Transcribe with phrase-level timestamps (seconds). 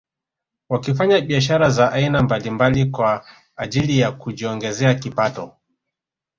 [0.69, 5.57] Wakifanya biashara za aina mbalimbali kwa ajili ya kujiongezea kipato